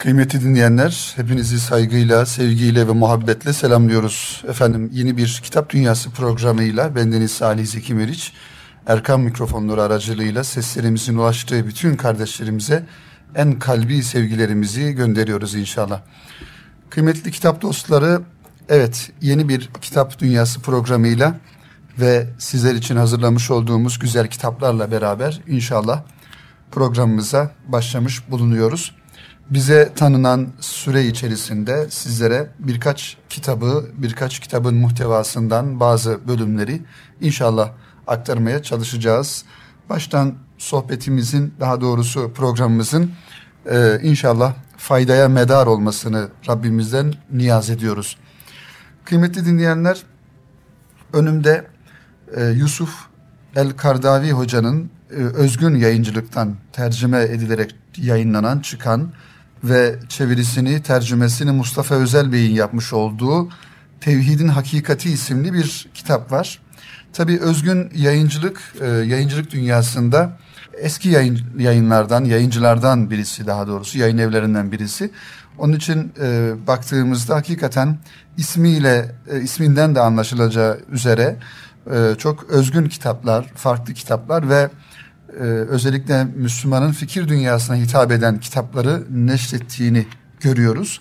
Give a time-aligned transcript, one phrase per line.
[0.00, 4.42] Kıymetli dinleyenler, hepinizi saygıyla, sevgiyle ve muhabbetle selamlıyoruz.
[4.48, 8.32] Efendim yeni bir Kitap Dünyası programıyla bendeniz Salih Zeki Meriç,
[8.86, 12.86] Erkan mikrofonları aracılığıyla seslerimizin ulaştığı bütün kardeşlerimize
[13.34, 16.00] en kalbi sevgilerimizi gönderiyoruz inşallah.
[16.90, 18.20] Kıymetli kitap dostları,
[18.68, 21.34] evet yeni bir Kitap Dünyası programıyla
[21.98, 26.02] ve sizler için hazırlamış olduğumuz güzel kitaplarla beraber inşallah
[26.70, 28.99] programımıza başlamış bulunuyoruz.
[29.50, 36.82] Bize tanınan süre içerisinde sizlere birkaç kitabı, birkaç kitabın muhtevasından bazı bölümleri
[37.20, 37.70] inşallah
[38.06, 39.44] aktarmaya çalışacağız.
[39.88, 43.10] Baştan sohbetimizin, daha doğrusu programımızın
[43.70, 48.16] e, inşallah faydaya medar olmasını Rabbimizden niyaz ediyoruz.
[49.04, 50.02] Kıymetli dinleyenler,
[51.12, 51.66] önümde
[52.36, 52.94] e, Yusuf
[53.56, 59.12] El-Kardavi hocanın e, özgün yayıncılıktan tercüme edilerek yayınlanan, çıkan
[59.64, 63.48] ve çevirisini, tercümesini Mustafa Özel Bey'in yapmış olduğu
[64.00, 66.58] Tevhidin Hakikati isimli bir kitap var.
[67.12, 70.38] Tabi özgün yayıncılık, e, yayıncılık dünyasında
[70.78, 75.10] eski yayın, yayınlardan, yayıncılardan birisi daha doğrusu, yayın evlerinden birisi.
[75.58, 77.98] Onun için e, baktığımızda hakikaten
[78.36, 81.36] ismiyle, e, isminden de anlaşılacağı üzere
[81.92, 84.70] e, çok özgün kitaplar, farklı kitaplar ve
[85.38, 90.06] e, özellikle Müslümanın fikir dünyasına hitap eden kitapları neşrettiğini
[90.40, 91.00] görüyoruz.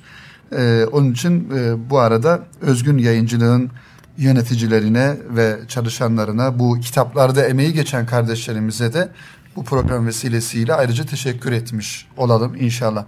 [0.51, 3.71] E, onun için e, bu arada özgün yayıncılığın
[4.17, 9.09] yöneticilerine ve çalışanlarına bu kitaplarda emeği geçen kardeşlerimize de
[9.55, 13.05] bu program vesilesiyle ayrıca teşekkür etmiş olalım inşallah.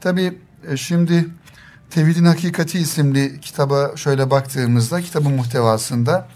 [0.00, 0.38] Tabii
[0.68, 1.26] e, şimdi
[1.90, 6.28] Tevhidin Hakikati isimli kitaba şöyle baktığımızda kitabın muhtevasında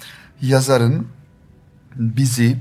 [0.42, 1.06] yazarın
[1.96, 2.58] bizi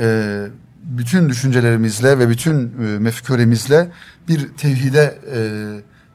[0.00, 0.46] e,
[0.84, 3.04] bütün düşüncelerimizle ve bütün e,
[4.28, 5.38] bir tevhide e,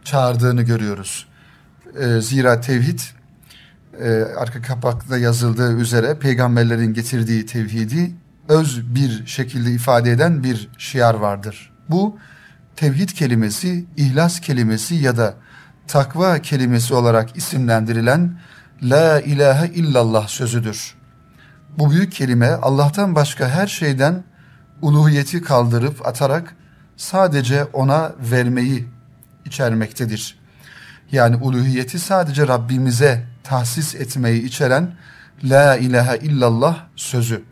[0.03, 1.27] çağırdığını görüyoruz.
[1.99, 2.99] E, zira tevhid
[3.99, 8.11] e, arka kapakta yazıldığı üzere peygamberlerin getirdiği tevhidi
[8.49, 11.71] öz bir şekilde ifade eden bir şiar vardır.
[11.89, 12.17] Bu
[12.75, 15.33] tevhid kelimesi, ihlas kelimesi ya da
[15.87, 18.39] takva kelimesi olarak isimlendirilen
[18.83, 20.95] La ilahe illallah sözüdür.
[21.77, 24.23] Bu büyük kelime Allah'tan başka her şeyden
[24.81, 26.55] uluhiyeti kaldırıp atarak
[26.97, 28.87] sadece ona vermeyi
[29.45, 30.39] içermektedir.
[31.11, 34.91] Yani uluhiyeti sadece Rabbimize tahsis etmeyi içeren
[35.43, 37.43] La ilahe illallah sözü.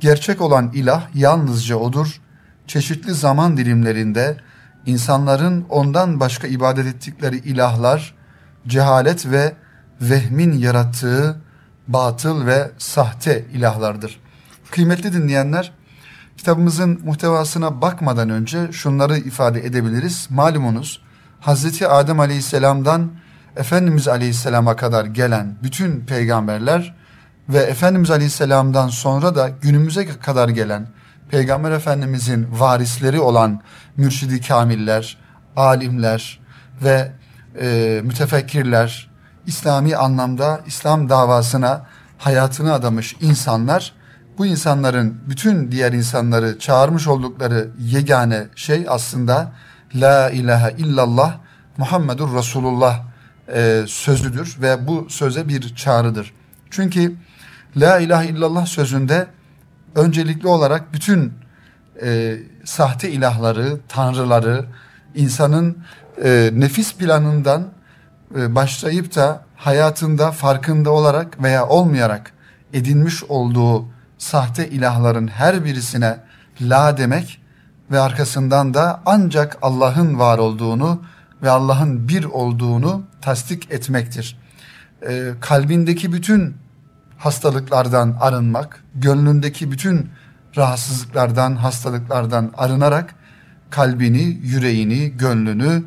[0.00, 2.20] Gerçek olan ilah yalnızca odur.
[2.66, 4.36] Çeşitli zaman dilimlerinde
[4.86, 8.14] insanların ondan başka ibadet ettikleri ilahlar,
[8.66, 9.52] cehalet ve
[10.00, 11.40] vehmin yarattığı
[11.88, 14.20] batıl ve sahte ilahlardır.
[14.70, 15.72] Kıymetli dinleyenler,
[16.40, 20.26] kitabımızın muhtevasına bakmadan önce şunları ifade edebiliriz.
[20.30, 21.02] Malumunuz
[21.40, 23.10] Hazreti Adem Aleyhisselam'dan
[23.56, 26.94] Efendimiz Aleyhisselam'a kadar gelen bütün peygamberler
[27.48, 30.86] ve Efendimiz Aleyhisselam'dan sonra da günümüze kadar gelen
[31.30, 33.60] Peygamber Efendimizin varisleri olan
[33.96, 35.18] mürşidi kamiller,
[35.56, 36.40] alimler
[36.82, 37.12] ve
[37.60, 39.10] e, mütefekkirler,
[39.46, 41.86] İslami anlamda İslam davasına
[42.18, 43.99] hayatını adamış insanlar
[44.40, 49.52] bu insanların bütün diğer insanları çağırmış oldukları yegane şey aslında
[49.94, 51.36] La ilahe illallah
[51.76, 53.02] Muhammedur Resulullah
[53.54, 56.32] e, sözüdür ve bu söze bir çağrıdır.
[56.70, 57.14] Çünkü
[57.76, 59.26] La ilahe illallah sözünde
[59.94, 61.32] öncelikli olarak bütün
[62.02, 64.64] e, sahte ilahları, tanrıları,
[65.14, 65.78] insanın
[66.24, 67.68] e, nefis planından
[68.36, 72.32] e, başlayıp da hayatında farkında olarak veya olmayarak
[72.72, 76.20] edinmiş olduğu sahte ilahların her birisine
[76.60, 77.40] la demek
[77.90, 81.02] ve arkasından da ancak Allah'ın var olduğunu
[81.42, 84.38] ve Allah'ın bir olduğunu tasdik etmektir.
[85.08, 86.56] E, kalbindeki bütün
[87.18, 90.10] hastalıklardan arınmak, gönlündeki bütün
[90.56, 93.14] rahatsızlıklardan, hastalıklardan arınarak
[93.70, 95.84] kalbini, yüreğini, gönlünü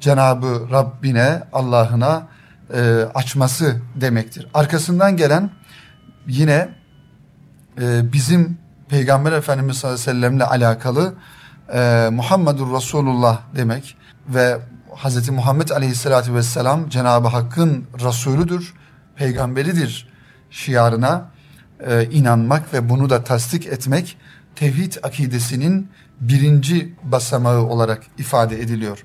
[0.00, 2.26] Cenabı Rabbine, Allah'ına
[2.74, 2.80] e,
[3.14, 4.48] açması demektir.
[4.54, 5.50] Arkasından gelen
[6.26, 6.81] yine
[7.80, 8.58] e, bizim
[8.88, 11.14] Peygamber Efendimiz sallallahu aleyhi ve sellemle alakalı
[11.74, 13.96] e, Muhammedur Resulullah demek
[14.28, 14.58] ve
[14.96, 15.28] Hz.
[15.28, 18.74] Muhammed aleyhissalatü vesselam Cenab-ı Hakk'ın Resulüdür,
[19.16, 20.08] peygamberidir
[20.50, 21.30] şiarına
[21.86, 24.16] e, inanmak ve bunu da tasdik etmek
[24.56, 25.88] tevhid akidesinin
[26.20, 29.04] birinci basamağı olarak ifade ediliyor.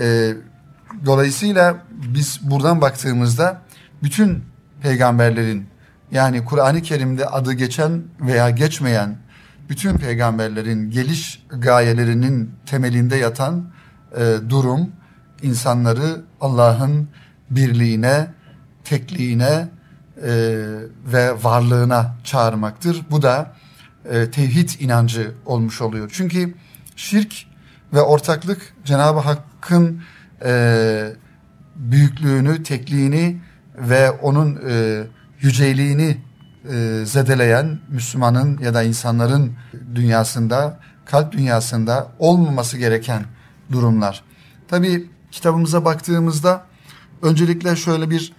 [0.00, 0.34] E,
[1.06, 3.62] dolayısıyla biz buradan baktığımızda
[4.02, 4.44] bütün
[4.82, 5.66] peygamberlerin
[6.14, 9.16] yani Kur'an-ı Kerim'de adı geçen veya geçmeyen
[9.68, 13.70] bütün peygamberlerin geliş gayelerinin temelinde yatan
[14.16, 14.92] e, durum
[15.42, 17.08] insanları Allah'ın
[17.50, 18.26] birliğine,
[18.84, 19.68] tekliğine
[20.22, 20.32] e,
[21.06, 23.02] ve varlığına çağırmaktır.
[23.10, 23.52] Bu da
[24.10, 26.10] e, tevhid inancı olmuş oluyor.
[26.12, 26.54] Çünkü
[26.96, 27.34] şirk
[27.94, 30.02] ve ortaklık Cenab-ı Hakk'ın
[30.44, 31.12] e,
[31.76, 33.40] büyüklüğünü, tekliğini
[33.78, 35.02] ve onun e,
[35.44, 36.16] yüceliğini
[36.72, 39.52] e, zedeleyen Müslümanın ya da insanların
[39.94, 43.22] dünyasında, kalp dünyasında olmaması gereken
[43.72, 44.22] durumlar.
[44.68, 46.64] Tabi kitabımıza baktığımızda
[47.22, 48.32] öncelikle şöyle bir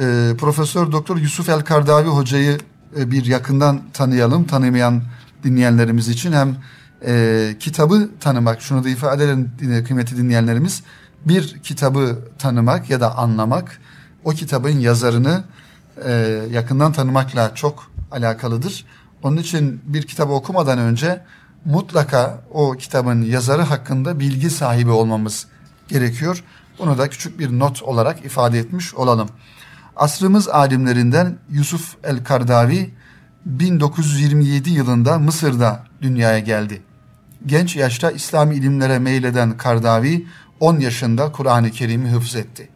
[0.00, 2.58] e, Profesör Doktor Yusuf El Kardavi hocayı
[2.98, 4.44] e, bir yakından tanıyalım.
[4.44, 5.02] Tanımayan
[5.44, 6.56] dinleyenlerimiz için hem
[7.06, 9.52] e, kitabı tanımak, şunu da ifade edelim
[9.86, 10.82] kıymeti dinleyenlerimiz,
[11.26, 13.80] bir kitabı tanımak ya da anlamak,
[14.24, 15.44] o kitabın yazarını
[16.04, 16.12] e,
[16.50, 18.84] yakından tanımakla çok alakalıdır.
[19.22, 21.24] Onun için bir kitabı okumadan önce
[21.64, 25.46] mutlaka o kitabın yazarı hakkında bilgi sahibi olmamız
[25.88, 26.44] gerekiyor.
[26.78, 29.28] Bunu da küçük bir not olarak ifade etmiş olalım.
[29.96, 32.94] Asrımız alimlerinden Yusuf el-Kardavi
[33.46, 36.82] 1927 yılında Mısır'da dünyaya geldi.
[37.46, 40.26] Genç yaşta İslami ilimlere meyleden Kardavi
[40.60, 42.68] 10 yaşında Kur'an-ı Kerim'i hıfz etti.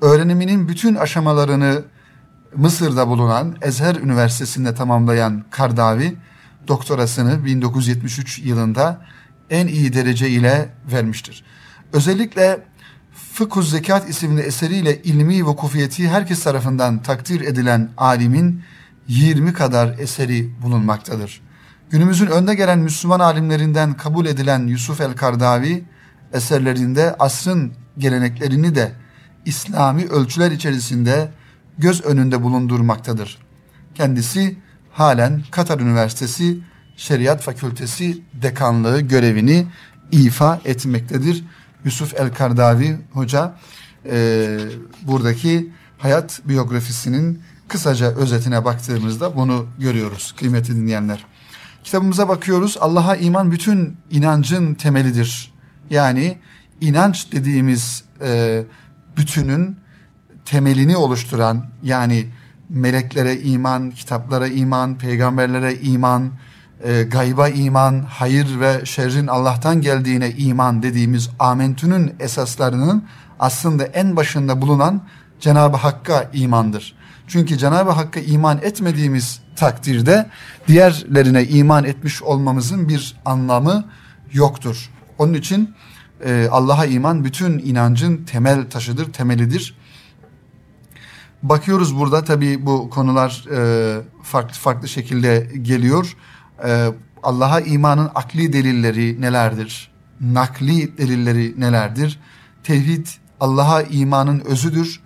[0.00, 1.82] Öğreniminin bütün aşamalarını
[2.56, 6.16] Mısır'da bulunan Ezher Üniversitesi'nde tamamlayan Kardavi,
[6.68, 9.00] doktorasını 1973 yılında
[9.50, 11.44] en iyi derece ile vermiştir.
[11.92, 12.64] Özellikle
[13.32, 18.62] Fıkhuz Zekat isimli eseriyle ilmi vukufiyeti herkes tarafından takdir edilen alimin
[19.08, 21.40] 20 kadar eseri bulunmaktadır.
[21.90, 25.84] Günümüzün önde gelen Müslüman alimlerinden kabul edilen Yusuf el-Kardavi
[26.32, 28.92] eserlerinde asrın geleneklerini de
[29.44, 31.30] İslami ölçüler içerisinde
[31.78, 33.38] göz önünde bulundurmaktadır.
[33.94, 34.56] Kendisi
[34.92, 36.58] halen Katar Üniversitesi
[36.96, 39.66] Şeriat Fakültesi dekanlığı görevini
[40.12, 41.44] ifa etmektedir.
[41.84, 43.54] Yusuf El-Kardavi Hoca
[44.06, 44.58] e,
[45.02, 51.26] buradaki hayat biyografisinin kısaca özetine baktığımızda bunu görüyoruz kıymetli dinleyenler.
[51.84, 52.76] Kitabımıza bakıyoruz.
[52.80, 55.52] Allah'a iman bütün inancın temelidir.
[55.90, 56.38] Yani
[56.80, 58.62] inanç dediğimiz e,
[59.16, 59.76] bütünün
[60.50, 62.26] temelini oluşturan yani
[62.68, 66.30] meleklere iman, kitaplara iman, peygamberlere iman,
[66.84, 73.04] e, gayba iman, hayır ve şerrin Allah'tan geldiğine iman dediğimiz amentünün esaslarının
[73.40, 75.02] aslında en başında bulunan
[75.40, 76.94] Cenab-ı Hakk'a imandır.
[77.28, 80.26] Çünkü Cenab-ı Hakk'a iman etmediğimiz takdirde
[80.68, 83.84] diğerlerine iman etmiş olmamızın bir anlamı
[84.32, 84.90] yoktur.
[85.18, 85.74] Onun için
[86.24, 89.79] e, Allah'a iman bütün inancın temel taşıdır, temelidir.
[91.42, 96.16] Bakıyoruz burada tabii bu konular e, farklı farklı şekilde geliyor.
[96.66, 96.88] E,
[97.22, 99.90] Allah'a imanın akli delilleri nelerdir?
[100.20, 102.20] Nakli delilleri nelerdir?
[102.62, 103.06] Tevhid
[103.40, 105.00] Allah'a imanın özüdür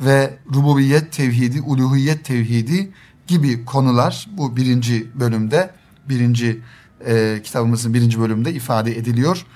[0.00, 2.90] ve rububiyet tevhidi, uluhiyet tevhidi
[3.26, 5.70] gibi konular bu birinci bölümde,
[6.08, 6.60] birinci
[7.06, 9.46] e, kitabımızın birinci bölümde ifade ediliyor.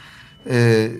[0.50, 0.90] E,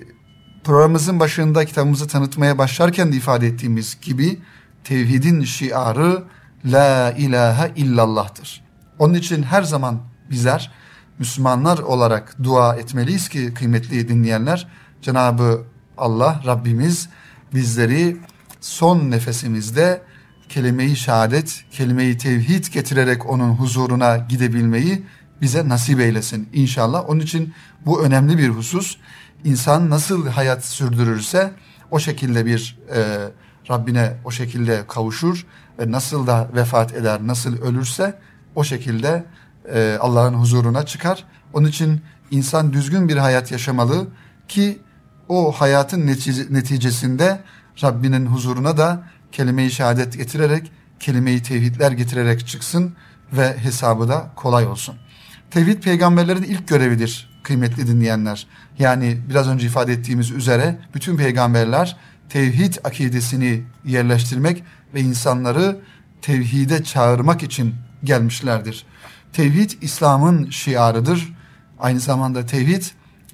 [0.64, 4.38] programımızın başında kitabımızı tanıtmaya başlarken de ifade ettiğimiz gibi
[4.84, 6.24] tevhidin şiarı
[6.64, 8.64] la ilahe illallah'tır.
[8.98, 10.00] Onun için her zaman
[10.30, 10.70] bizler
[11.18, 14.68] Müslümanlar olarak dua etmeliyiz ki kıymetli dinleyenler
[15.02, 15.64] Cenabı
[15.98, 17.08] Allah Rabbimiz
[17.54, 18.16] bizleri
[18.60, 20.02] son nefesimizde
[20.48, 25.06] kelime-i şehadet, kelime-i tevhid getirerek onun huzuruna gidebilmeyi
[25.40, 27.10] bize nasip eylesin inşallah.
[27.10, 27.54] Onun için
[27.86, 28.96] bu önemli bir husus.
[29.44, 31.52] İnsan nasıl hayat sürdürürse
[31.90, 33.00] o şekilde bir e,
[33.70, 35.46] Rabbine o şekilde kavuşur
[35.78, 38.18] ve nasıl da vefat eder, nasıl ölürse
[38.54, 39.24] o şekilde
[39.74, 41.24] e, Allah'ın huzuruna çıkar.
[41.52, 44.06] Onun için insan düzgün bir hayat yaşamalı
[44.48, 44.78] ki
[45.28, 46.06] o hayatın
[46.50, 47.40] neticesinde
[47.82, 49.02] Rabbinin huzuruna da
[49.32, 52.94] kelime-i şehadet getirerek, kelime-i tevhidler getirerek çıksın
[53.32, 54.94] ve hesabı da kolay olsun.
[55.50, 58.46] Tevhid peygamberlerin ilk görevidir kıymetli dinleyenler.
[58.78, 61.96] Yani biraz önce ifade ettiğimiz üzere bütün peygamberler
[62.28, 64.64] tevhid akidesini yerleştirmek
[64.94, 65.80] ve insanları
[66.22, 68.86] tevhide çağırmak için gelmişlerdir.
[69.32, 71.32] Tevhid İslam'ın şiarıdır.
[71.78, 72.82] Aynı zamanda tevhid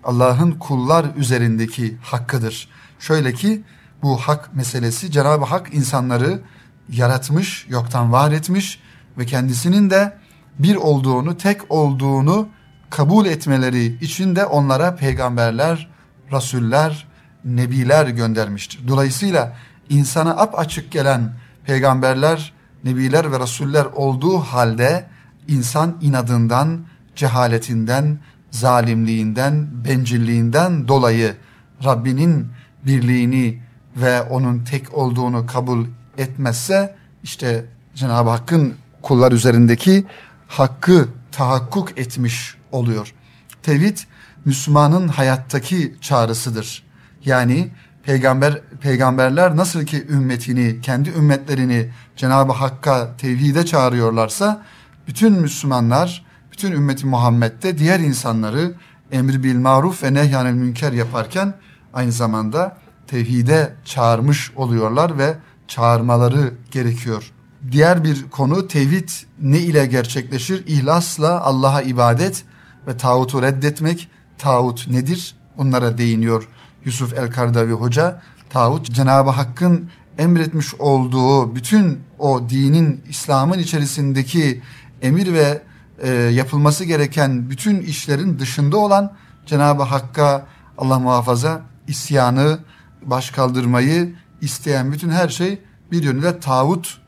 [0.04, 2.68] Allah'ın kullar üzerindeki hakkıdır.
[2.98, 3.62] Şöyle ki
[4.02, 6.40] bu hak meselesi Cenab-ı Hak insanları
[6.88, 8.80] yaratmış, yoktan var etmiş
[9.18, 10.16] ve kendisinin de
[10.58, 12.48] bir olduğunu, tek olduğunu
[12.90, 15.90] kabul etmeleri için de onlara peygamberler,
[16.32, 17.06] rasuller,
[17.44, 18.88] nebiler göndermiştir.
[18.88, 19.56] Dolayısıyla
[19.88, 21.32] insana ap açık gelen
[21.66, 22.52] peygamberler,
[22.84, 25.06] nebiler ve rasuller olduğu halde
[25.48, 26.80] insan inadından,
[27.16, 28.18] cehaletinden,
[28.50, 31.36] zalimliğinden, bencilliğinden dolayı
[31.84, 32.48] Rabbinin
[32.86, 33.62] birliğini
[33.96, 35.86] ve onun tek olduğunu kabul
[36.18, 40.04] etmezse işte Cenab-ı Hakk'ın kullar üzerindeki
[40.48, 43.14] hakkı tahakkuk etmiş oluyor.
[43.62, 43.98] Tevhid
[44.44, 46.89] Müslümanın hayattaki çağrısıdır.
[47.24, 47.68] Yani
[48.02, 54.62] peygamber peygamberler nasıl ki ümmetini, kendi ümmetlerini Cenab-ı Hakk'a tevhide çağırıyorlarsa
[55.06, 58.74] bütün Müslümanlar, bütün ümmeti Muhammed'de diğer insanları
[59.12, 61.54] emri bil maruf ve nehyanel münker yaparken
[61.94, 65.34] aynı zamanda tevhide çağırmış oluyorlar ve
[65.68, 67.32] çağırmaları gerekiyor.
[67.72, 69.08] Diğer bir konu tevhid
[69.40, 70.66] ne ile gerçekleşir?
[70.66, 72.44] İhlasla Allah'a ibadet
[72.86, 74.08] ve tağutu reddetmek.
[74.38, 75.34] Tağut nedir?
[75.58, 76.48] Bunlara değiniyor
[76.84, 78.22] Yusuf El-Kardavi Hoca.
[78.50, 84.62] Tağut Cenab-ı Hakk'ın emretmiş olduğu bütün o dinin, İslam'ın içerisindeki
[85.02, 85.62] emir ve
[86.02, 89.12] e, yapılması gereken bütün işlerin dışında olan
[89.46, 90.46] Cenab-ı Hakk'a
[90.78, 92.58] Allah muhafaza isyanı,
[93.02, 95.58] baş kaldırmayı isteyen bütün her şey
[95.92, 97.00] bir yönüyle tağut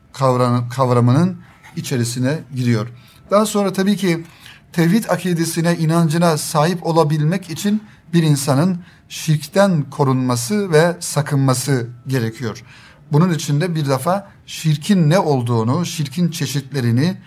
[0.69, 1.37] kavramının
[1.75, 2.87] içerisine giriyor.
[3.31, 4.25] Daha sonra tabii ki
[4.73, 7.83] tevhid akidesine, inancına sahip olabilmek için
[8.13, 8.77] bir insanın
[9.09, 12.63] şirkten korunması ve sakınması gerekiyor.
[13.11, 17.17] Bunun için de bir defa şirkin ne olduğunu, şirkin çeşitlerini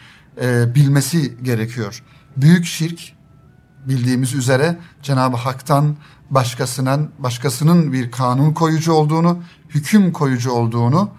[0.42, 2.02] e, bilmesi gerekiyor.
[2.36, 3.12] Büyük şirk
[3.86, 5.96] bildiğimiz üzere Cenab-ı Hak'tan
[6.30, 11.10] başkasının başkasının bir kanun koyucu olduğunu, hüküm koyucu olduğunu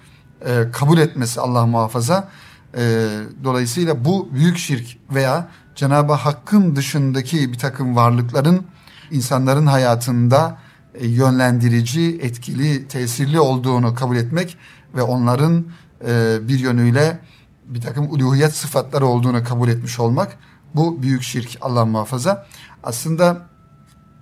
[0.45, 2.29] e, kabul etmesi Allah muhafaza.
[2.77, 3.07] E,
[3.43, 8.65] dolayısıyla bu büyük şirk veya Cenab-ı Hakk'ın dışındaki bir takım varlıkların
[9.11, 10.57] insanların hayatında
[10.95, 14.57] e, yönlendirici, etkili, tesirli olduğunu kabul etmek
[14.95, 15.65] ve onların
[16.07, 17.19] e, bir yönüyle
[17.65, 20.37] bir takım uluhiyet sıfatları olduğunu kabul etmiş olmak
[20.75, 22.47] bu büyük şirk Allah muhafaza.
[22.83, 23.41] Aslında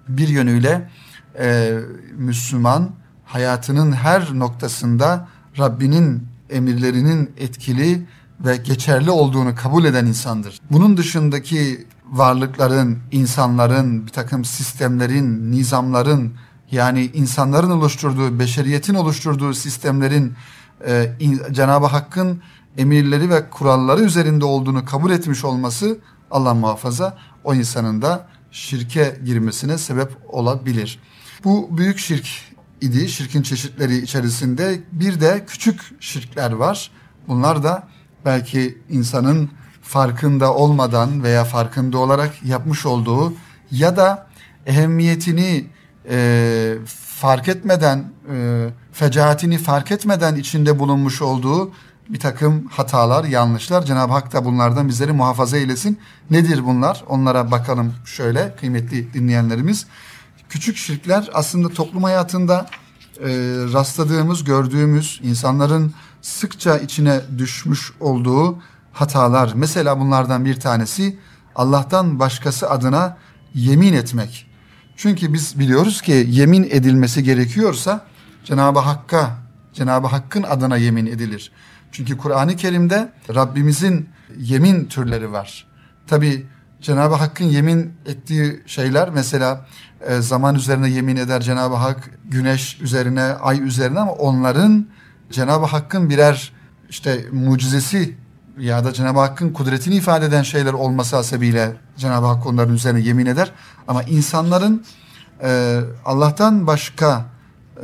[0.07, 0.89] bir yönüyle
[1.39, 1.77] e,
[2.17, 2.91] Müslüman
[3.25, 5.27] hayatının her noktasında
[5.57, 8.05] Rabbinin emirlerinin etkili
[8.39, 10.59] ve geçerli olduğunu kabul eden insandır.
[10.71, 16.33] Bunun dışındaki varlıkların, insanların, bir takım sistemlerin, nizamların
[16.71, 20.33] yani insanların oluşturduğu, beşeriyetin oluşturduğu sistemlerin
[20.87, 21.11] e,
[21.51, 22.41] Cenab-ı Hakk'ın
[22.77, 25.97] emirleri ve kuralları üzerinde olduğunu kabul etmiş olması
[26.31, 30.99] Allah muhafaza o insanın da şirke girmesine sebep olabilir.
[31.43, 32.27] Bu büyük şirk
[32.81, 33.09] idi.
[33.09, 36.91] Şirkin çeşitleri içerisinde bir de küçük şirkler var.
[37.27, 37.87] Bunlar da
[38.25, 39.49] belki insanın
[39.85, 43.33] farkında olmadan veya farkında olarak yapmış olduğu
[43.71, 44.27] ya da
[44.65, 45.65] ehemmiyetini
[46.09, 46.75] e,
[47.15, 51.71] fark etmeden, e, fecaatini fark etmeden içinde bulunmuş olduğu
[52.09, 53.85] bir takım hatalar, yanlışlar.
[53.85, 55.99] Cenab-ı Hak da bunlardan bizleri muhafaza eylesin.
[56.29, 57.03] Nedir bunlar?
[57.07, 59.85] Onlara bakalım şöyle kıymetli dinleyenlerimiz.
[60.49, 62.65] Küçük şirkler aslında toplum hayatında
[63.19, 63.27] e,
[63.73, 68.57] rastladığımız, gördüğümüz insanların sıkça içine düşmüş olduğu
[68.95, 69.51] hatalar.
[69.55, 71.17] Mesela bunlardan bir tanesi
[71.55, 73.17] Allah'tan başkası adına
[73.53, 74.47] yemin etmek.
[74.95, 78.05] Çünkü biz biliyoruz ki yemin edilmesi gerekiyorsa
[78.45, 79.37] Cenab-ı Hakk'a,
[79.73, 81.51] Cenab-ı Hakk'ın adına yemin edilir.
[81.91, 85.67] Çünkü Kur'an-ı Kerim'de Rabbimizin yemin türleri var.
[86.07, 86.45] Tabi
[86.81, 89.65] Cenab-ı Hakk'ın yemin ettiği şeyler mesela
[90.07, 94.87] e, zaman üzerine yemin eder Cenab-ı Hak, güneş üzerine, ay üzerine ama onların
[95.31, 96.53] Cenab-ı Hakk'ın birer
[96.89, 98.24] işte mucizesi
[98.59, 103.25] ya da Cenab-ı Hakk'ın kudretini ifade eden şeyler olması hasebiyle Cenab-ı Hak onların üzerine yemin
[103.25, 103.51] eder.
[103.87, 104.85] Ama insanların
[105.43, 107.25] e, Allah'tan başka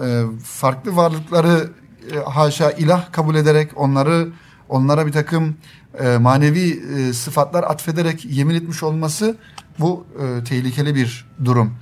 [0.03, 1.69] e, farklı varlıkları
[2.13, 4.29] e, haşa ilah kabul ederek onları
[4.69, 5.55] onlara bir takım
[5.99, 9.35] e, manevi e, sıfatlar atfederek yemin etmiş olması
[9.79, 11.73] bu e, tehlikeli bir durum.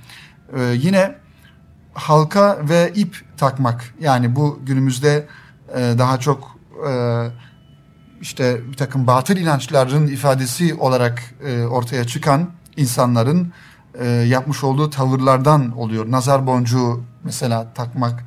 [0.56, 1.14] E, yine
[1.94, 5.26] halka ve ip takmak yani bu günümüzde
[5.74, 6.56] e, daha çok
[6.88, 6.92] e,
[8.20, 13.52] işte bir takım batıl inançların ifadesi olarak e, ortaya çıkan insanların
[13.98, 16.10] e, yapmış olduğu tavırlardan oluyor.
[16.10, 18.24] Nazar boncuğu mesela takmak,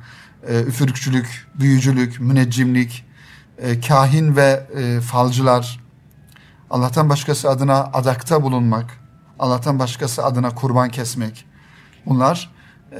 [0.48, 3.04] e, üfürükçülük, büyücülük, müneccimlik,
[3.58, 5.80] e, kahin ve e, falcılar,
[6.70, 9.00] Allah'tan başkası adına adakta bulunmak,
[9.38, 11.46] Allah'tan başkası adına kurban kesmek.
[12.06, 12.50] Bunlar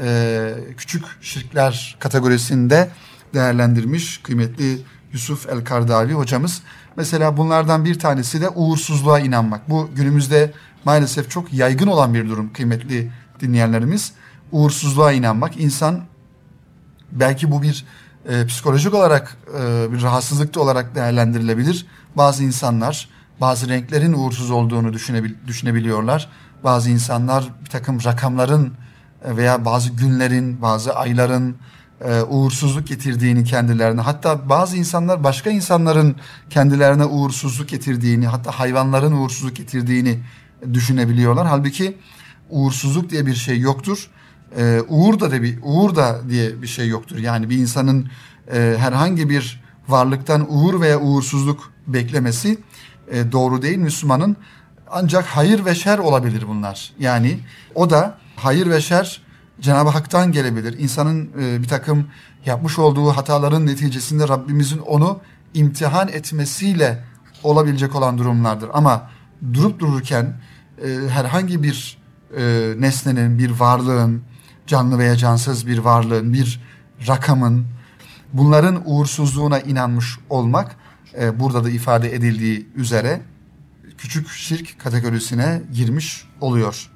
[0.03, 2.91] e, küçük şirkler kategorisinde
[3.35, 4.79] değerlendirmiş kıymetli
[5.13, 6.63] Yusuf El-Kardavi hocamız.
[6.97, 9.71] Mesela bunlardan bir tanesi de uğursuzluğa inanmak.
[9.71, 10.53] Bu günümüzde
[10.85, 13.11] maalesef çok yaygın olan bir durum kıymetli
[13.41, 14.13] dinleyenlerimiz.
[14.53, 15.61] Uğursuzluğa inanmak.
[15.61, 16.01] İnsan
[17.13, 17.85] belki bu bir
[18.29, 21.87] e, psikolojik olarak e, bir rahatsızlıkta olarak değerlendirilebilir.
[22.17, 23.09] Bazı insanlar
[23.41, 26.29] bazı renklerin uğursuz olduğunu düşünebil düşünebiliyorlar.
[26.65, 28.73] Bazı insanlar bir takım rakamların
[29.25, 31.57] e, veya bazı günlerin, bazı ayların
[32.01, 36.17] e, uğursuzluk getirdiğini kendilerine hatta bazı insanlar başka insanların
[36.51, 40.19] kendilerine uğursuzluk getirdiğini hatta hayvanların uğursuzluk getirdiğini
[40.73, 41.47] düşünebiliyorlar.
[41.47, 41.97] Halbuki
[42.51, 44.11] uğursuzluk diye bir şey yoktur.
[44.59, 47.19] E, uğur da de bir uğur da diye bir şey yoktur.
[47.19, 48.09] Yani bir insanın
[48.53, 52.59] e, herhangi bir varlıktan uğur veya uğursuzluk beklemesi
[53.11, 54.37] e, doğru değil Müslümanın.
[54.91, 56.93] Ancak hayır ve şer olabilir bunlar.
[56.99, 57.39] Yani
[57.75, 59.24] o da hayır ve şer
[59.61, 60.79] Cenab-ı Hak'tan gelebilir.
[60.79, 62.07] İnsanın e, bir takım
[62.47, 65.21] yapmış olduğu hataların neticesinde Rabbimizin onu
[65.55, 67.05] imtihan etmesiyle
[67.43, 68.71] olabilecek olan durumlardır.
[68.73, 69.11] Ama
[69.53, 70.41] durup dururken
[70.85, 71.99] e, herhangi bir
[72.37, 74.23] e, nesnenin, bir varlığın,
[74.67, 76.61] canlı veya cansız bir varlığın, bir
[77.09, 77.67] rakamın,
[78.33, 80.77] bunların uğursuzluğuna inanmış olmak
[81.21, 83.21] e, burada da ifade edildiği üzere
[83.99, 86.91] küçük şirk kategorisine girmiş oluyor.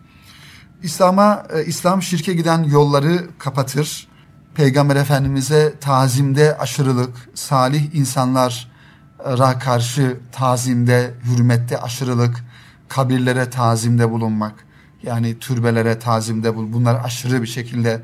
[0.82, 4.08] İslam'a e, İslam şirke giden yolları kapatır.
[4.54, 12.44] Peygamber Efendimiz'e tazimde aşırılık, salih insanlara karşı tazimde, hürmette aşırılık,
[12.88, 14.54] kabirlere tazimde bulunmak,
[15.02, 18.02] yani türbelere tazimde bul, bunları aşırı bir şekilde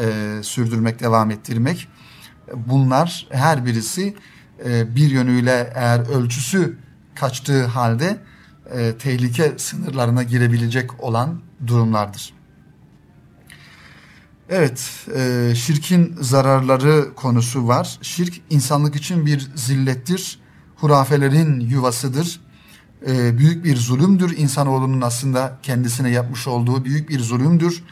[0.00, 1.88] e, sürdürmek, devam ettirmek.
[2.54, 4.16] Bunlar her birisi
[4.64, 6.78] e, bir yönüyle eğer ölçüsü
[7.14, 8.18] kaçtığı halde
[8.70, 12.34] e, tehlike sınırlarına girebilecek olan durumlardır.
[14.48, 17.98] Evet, e, şirkin zararları konusu var.
[18.02, 20.38] Şirk insanlık için bir zillettir,
[20.76, 22.40] hurafelerin yuvasıdır.
[23.06, 24.36] E, büyük bir zulümdür.
[24.36, 27.82] İnsanoğlunun aslında kendisine yapmış olduğu büyük bir zulümdür.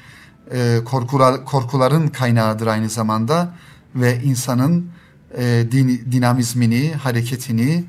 [0.53, 3.55] E, korkular, korkuların kaynağıdır aynı zamanda
[3.95, 4.91] ve insanın
[5.39, 7.85] e, din, dinamizmini, hareketini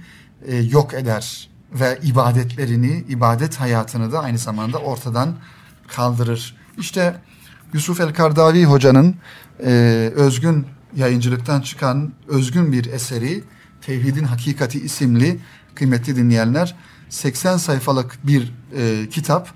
[0.45, 5.35] e, yok eder ve ibadetlerini, ibadet hayatını da aynı zamanda ortadan
[5.87, 6.55] kaldırır.
[6.77, 7.21] İşte
[7.73, 9.15] Yusuf el-Kardavi hocanın
[9.65, 9.71] e,
[10.15, 13.43] özgün yayıncılıktan çıkan özgün bir eseri
[13.81, 15.39] Tevhidin Hakikati isimli
[15.75, 16.75] kıymetli dinleyenler
[17.09, 19.49] 80 sayfalık bir e, kitap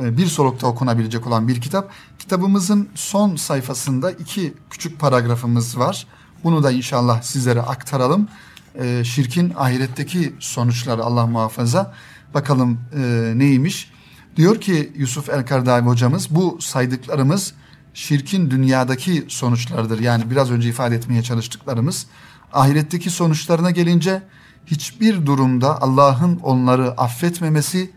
[0.00, 1.90] e, bir solukta okunabilecek olan bir kitap.
[2.18, 6.06] Kitabımızın son sayfasında iki küçük paragrafımız var.
[6.44, 8.28] Bunu da inşallah sizlere aktaralım.
[8.74, 11.94] E, şirkin ahiretteki sonuçları Allah muhafaza.
[12.34, 13.90] Bakalım e, neymiş?
[14.36, 17.54] Diyor ki Yusuf El-Kardavi hocamız bu saydıklarımız
[17.94, 20.00] şirkin dünyadaki sonuçlarıdır.
[20.00, 22.06] Yani biraz önce ifade etmeye çalıştıklarımız.
[22.52, 24.22] Ahiretteki sonuçlarına gelince
[24.66, 27.90] hiçbir durumda Allah'ın onları affetmemesi,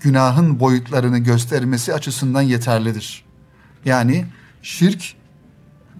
[0.00, 3.24] günahın boyutlarını göstermesi açısından yeterlidir.
[3.84, 4.24] Yani
[4.62, 5.14] şirk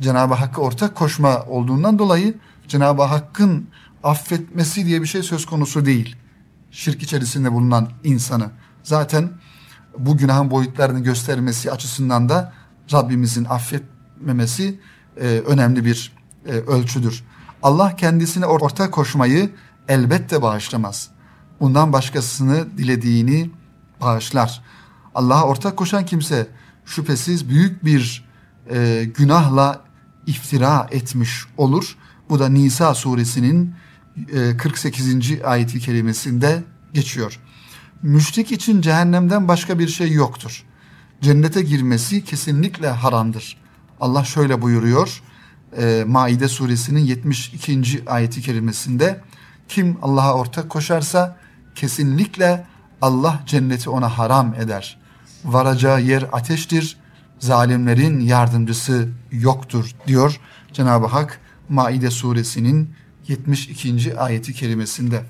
[0.00, 2.34] Cenab-ı Hakk'a ortak koşma olduğundan dolayı
[2.68, 3.68] Cenab-ı Hakk'ın
[4.06, 6.16] affetmesi diye bir şey söz konusu değil.
[6.70, 8.50] Şirk içerisinde bulunan insanı.
[8.82, 9.30] Zaten
[9.98, 12.52] bu günahın boyutlarını göstermesi açısından da
[12.92, 14.80] Rabbimizin affetmemesi
[15.20, 16.12] e, önemli bir
[16.46, 17.24] e, ölçüdür.
[17.62, 19.50] Allah kendisine ortak koşmayı
[19.88, 21.10] elbette bağışlamaz.
[21.60, 23.50] Bundan başkasını dilediğini
[24.00, 24.62] bağışlar.
[25.14, 26.46] Allah'a ortak koşan kimse
[26.84, 28.28] şüphesiz büyük bir
[28.70, 29.80] e, günahla
[30.26, 31.96] iftira etmiş olur.
[32.30, 33.74] Bu da Nisa suresinin
[34.58, 35.42] 48.
[35.44, 37.40] ayeti kelimesinde geçiyor.
[38.02, 40.64] Müşrik için cehennemden başka bir şey yoktur.
[41.20, 43.56] Cennete girmesi kesinlikle haramdır.
[44.00, 45.22] Allah şöyle buyuruyor.
[45.78, 48.02] E, Maide suresinin 72.
[48.06, 49.20] ayeti kerimesinde
[49.68, 51.36] kim Allah'a ortak koşarsa
[51.74, 52.66] kesinlikle
[53.02, 54.98] Allah cenneti ona haram eder.
[55.44, 56.96] Varacağı yer ateştir.
[57.38, 60.40] Zalimlerin yardımcısı yoktur diyor
[60.72, 62.90] Cenab-ı Hak Maide suresinin
[63.28, 64.18] 72.
[64.18, 65.22] ayeti kerimesinde.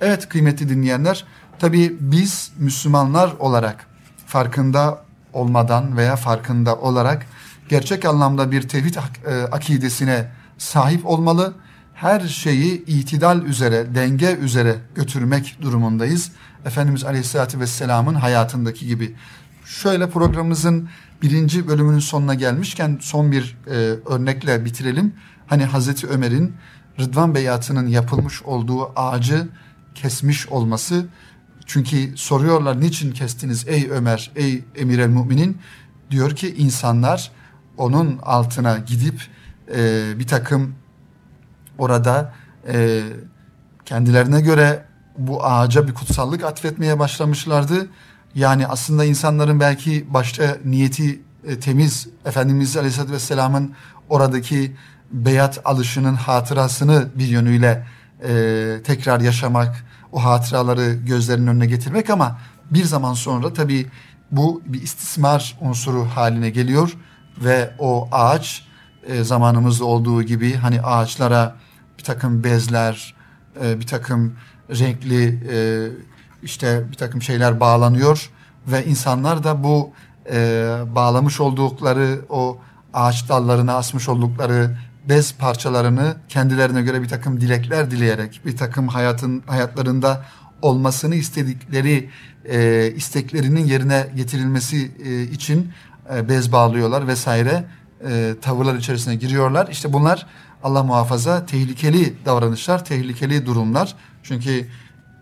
[0.00, 1.24] Evet kıymetli dinleyenler
[1.58, 3.86] tabi biz Müslümanlar olarak
[4.26, 7.26] farkında olmadan veya farkında olarak
[7.68, 11.54] gerçek anlamda bir tevhid e, akidesine sahip olmalı.
[11.94, 16.32] Her şeyi itidal üzere, denge üzere götürmek durumundayız.
[16.64, 19.14] Efendimiz Aleyhisselatü Vesselam'ın hayatındaki gibi.
[19.64, 20.88] Şöyle programımızın
[21.22, 23.74] birinci bölümünün sonuna gelmişken son bir e,
[24.06, 25.14] örnekle bitirelim.
[25.46, 26.54] Hani Hazreti Ömer'in
[27.00, 29.48] Rıdvan Beyatı'nın yapılmış olduğu ağacı
[29.94, 31.06] kesmiş olması.
[31.66, 35.58] Çünkü soruyorlar niçin kestiniz ey Ömer, ey emir el müminin?
[36.10, 37.30] Diyor ki insanlar
[37.76, 39.22] onun altına gidip
[39.74, 40.74] e, bir takım
[41.78, 42.34] orada
[42.68, 43.02] e,
[43.84, 44.84] kendilerine göre
[45.18, 47.88] bu ağaca bir kutsallık atfetmeye başlamışlardı.
[48.34, 53.72] Yani aslında insanların belki başta niyeti e, temiz Efendimiz Aleyhisselatü Vesselam'ın
[54.08, 54.76] oradaki
[55.12, 57.86] beyat alışının hatırasını bir yönüyle
[58.22, 62.38] e, tekrar yaşamak, o hatıraları gözlerinin önüne getirmek ama
[62.70, 63.86] bir zaman sonra tabii
[64.30, 66.96] bu bir istismar unsuru haline geliyor
[67.44, 68.66] ve o ağaç
[69.06, 71.56] e, zamanımızda olduğu gibi hani ağaçlara
[71.98, 73.14] bir takım bezler,
[73.62, 74.34] e, bir takım
[74.70, 75.88] renkli e,
[76.42, 78.30] işte bir takım şeyler bağlanıyor
[78.66, 79.90] ve insanlar da bu
[80.32, 82.58] e, bağlamış oldukları o
[82.94, 84.76] ağaç dallarına asmış oldukları
[85.08, 90.24] bez parçalarını kendilerine göre bir takım dilekler dileyerek bir takım hayatın hayatlarında
[90.62, 92.10] olmasını istedikleri
[92.44, 95.72] e, isteklerinin yerine getirilmesi e, için
[96.14, 97.64] e, bez bağlıyorlar vesaire
[98.08, 99.68] e, tavırlar içerisine giriyorlar.
[99.70, 100.26] İşte bunlar
[100.62, 103.94] Allah muhafaza tehlikeli davranışlar, tehlikeli durumlar.
[104.22, 104.68] Çünkü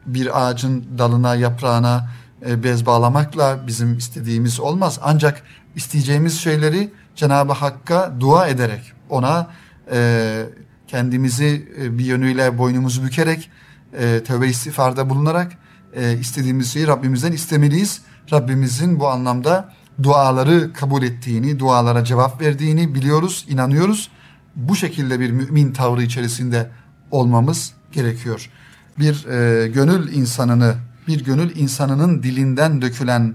[0.07, 2.09] bir ağacın dalına, yaprağına
[2.47, 4.99] e, bez bağlamakla bizim istediğimiz olmaz.
[5.03, 5.43] Ancak
[5.75, 9.47] isteyeceğimiz şeyleri Cenab-ı Hakk'a dua ederek, ona
[9.93, 10.43] e,
[10.87, 13.51] kendimizi e, bir yönüyle boynumuzu bükerek,
[13.99, 15.53] e, tövbe istiğfarda bulunarak
[15.95, 18.01] e, istediğimiz şeyi Rabbimizden istemeliyiz.
[18.33, 19.73] Rabbimizin bu anlamda
[20.03, 24.11] duaları kabul ettiğini, dualara cevap verdiğini biliyoruz, inanıyoruz.
[24.57, 26.71] Bu şekilde bir mümin tavrı içerisinde
[27.11, 28.51] olmamız gerekiyor.
[28.99, 30.75] Bir e, gönül insanını,
[31.09, 33.35] bir gönül insanının dilinden dökülen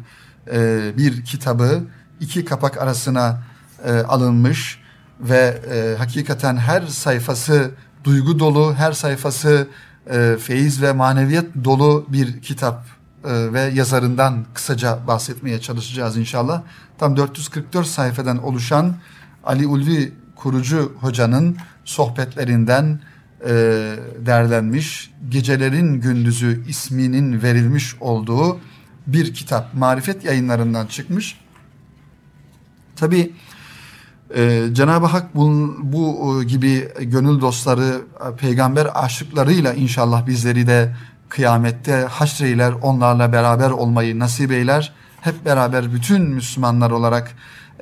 [0.51, 1.83] e, bir kitabı
[2.19, 3.43] iki kapak arasına
[3.85, 4.80] e, alınmış
[5.21, 7.71] ve e, hakikaten her sayfası
[8.03, 9.67] duygu dolu, her sayfası
[10.09, 12.85] e, feyiz ve maneviyat dolu bir kitap
[13.25, 16.61] e, ve yazarından kısaca bahsetmeye çalışacağız inşallah.
[16.97, 18.95] Tam 444 sayfadan oluşan
[19.43, 22.99] Ali Ulvi Kurucu Hoca'nın sohbetlerinden
[23.45, 23.49] e,
[24.25, 28.59] derlenmiş, Gecelerin Gündüzü isminin verilmiş olduğu
[29.07, 29.73] bir kitap.
[29.73, 31.39] Marifet yayınlarından çıkmış.
[32.95, 33.33] Tabi
[34.35, 38.01] e, Cenab-ı Hak bu, bu gibi gönül dostları,
[38.37, 40.95] peygamber aşıklarıyla inşallah bizleri de
[41.29, 44.93] kıyamette haşreyler, onlarla beraber olmayı nasip eyler.
[45.21, 47.31] Hep beraber bütün Müslümanlar olarak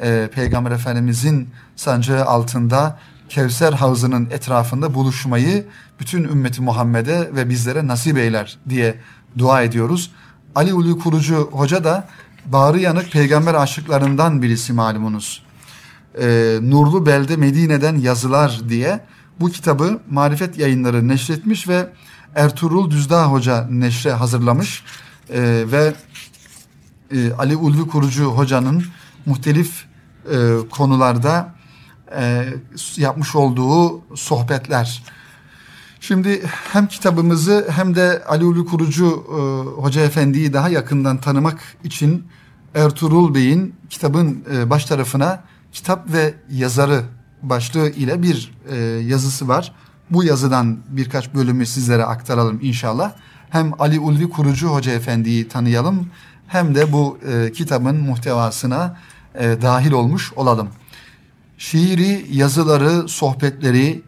[0.02, 5.66] e, Peygamber Efendimizin sancağı altında Kevser havzının etrafında buluşmayı
[6.00, 8.96] bütün ümmeti Muhammed'e ve bizlere nasip eyler diye
[9.38, 10.12] dua ediyoruz.
[10.56, 12.08] Ali Ulu Kurucu Hoca da
[12.46, 15.49] bağrı yanık peygamber aşıklarından birisi malumunuz.
[16.18, 19.06] Ee, Nurlu Belde Medine'den yazılar diye
[19.40, 21.90] bu kitabı Marifet Yayınları neşretmiş ve
[22.36, 24.84] Ertuğrul Düzdağ Hoca neşre hazırlamış
[25.30, 25.94] ee, ve
[27.12, 28.86] e, Ali Ulvi Kurucu Hoca'nın
[29.26, 29.86] muhtelif
[30.32, 31.56] e, konularda
[32.18, 32.46] e,
[32.98, 35.04] yapmış olduğu sohbetler.
[36.00, 36.42] Şimdi
[36.74, 39.40] hem kitabımızı hem de Ali Ulu Kurucu e,
[39.82, 42.24] Hoca Efendi'yi daha yakından tanımak için
[42.76, 47.04] Ertuğrul Bey'in kitabın e, baş tarafına kitap ve yazarı
[47.42, 49.74] başlığı ile bir e, yazısı var.
[50.10, 53.12] Bu yazıdan birkaç bölümü sizlere aktaralım inşallah.
[53.50, 56.08] Hem Ali Ulvi Kurucu Hoca Efendi'yi tanıyalım
[56.48, 58.98] hem de bu e, kitabın muhtevasına
[59.36, 60.70] e, dahil olmuş olalım.
[61.58, 64.02] Şiiri, yazıları, sohbetleri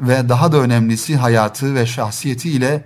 [0.00, 2.84] ve daha da önemlisi hayatı ve şahsiyeti ile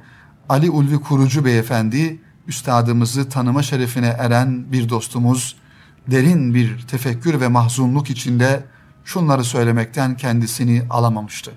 [0.49, 5.57] Ali Ulvi Kurucu Beyefendi, üstadımızı tanıma şerefine eren bir dostumuz,
[6.11, 8.65] derin bir tefekkür ve mahzunluk içinde
[9.05, 11.53] şunları söylemekten kendisini alamamıştı.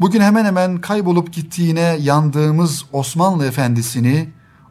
[0.00, 4.28] Bugün hemen hemen kaybolup gittiğine yandığımız Osmanlı Efendisi'ni,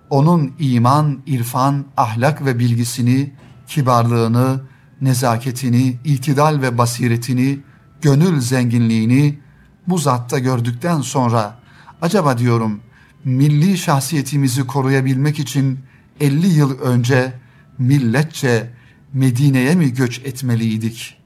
[0.10, 3.34] onun iman, irfan, ahlak ve bilgisini,
[3.67, 4.62] kibarlığını,
[5.01, 7.60] nezaketini, itidal ve basiretini,
[8.01, 9.39] gönül zenginliğini
[9.88, 11.60] bu zatta gördükten sonra
[12.01, 12.80] acaba diyorum
[13.25, 15.80] milli şahsiyetimizi koruyabilmek için
[16.19, 17.34] 50 yıl önce
[17.77, 18.69] milletçe
[19.13, 21.17] Medine'ye mi göç etmeliydik?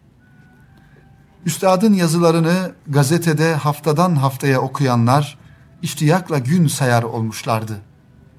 [1.45, 5.37] Üstadın yazılarını gazetede haftadan haftaya okuyanlar
[5.81, 7.81] iştiyakla gün sayar olmuşlardı.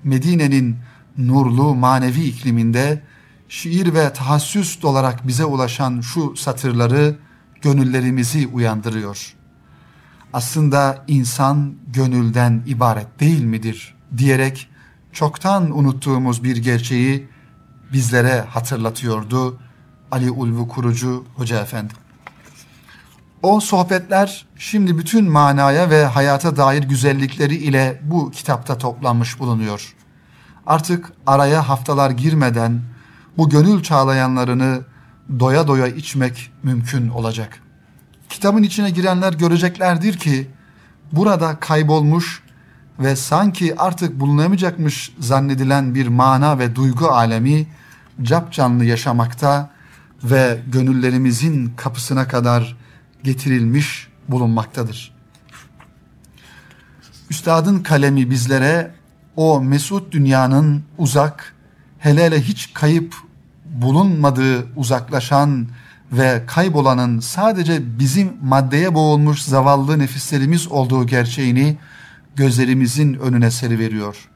[0.04, 0.76] Medine'nin
[1.18, 3.02] nurlu manevi ikliminde
[3.48, 7.16] şiir ve tahassüs olarak bize ulaşan şu satırları
[7.62, 9.34] gönüllerimizi uyandırıyor.
[10.32, 14.68] Aslında insan gönülden ibaret değil midir diyerek
[15.12, 17.28] çoktan unuttuğumuz bir gerçeği
[17.92, 19.58] bizlere hatırlatıyordu
[20.10, 21.94] Ali Ulvu Kurucu Hoca Efendi.
[23.42, 29.94] O sohbetler şimdi bütün manaya ve hayata dair güzellikleri ile bu kitapta toplanmış bulunuyor.
[30.66, 32.80] Artık araya haftalar girmeden
[33.36, 34.80] bu gönül çağlayanlarını
[35.40, 37.62] doya doya içmek mümkün olacak.
[38.28, 40.50] Kitabın içine girenler göreceklerdir ki
[41.12, 42.42] burada kaybolmuş
[42.98, 47.66] ve sanki artık bulunamayacakmış zannedilen bir mana ve duygu alemi
[48.22, 49.70] cap canlı yaşamakta
[50.24, 52.76] ve gönüllerimizin kapısına kadar
[53.22, 55.16] getirilmiş bulunmaktadır.
[57.30, 58.94] Üstadın kalemi bizlere
[59.36, 61.54] o mesut dünyanın uzak,
[61.98, 63.14] hele hele hiç kayıp
[63.64, 65.68] bulunmadığı uzaklaşan
[66.12, 71.76] ve kaybolanın sadece bizim maddeye boğulmuş zavallı nefislerimiz olduğu gerçeğini
[72.36, 74.28] gözlerimizin önüne seriveriyor.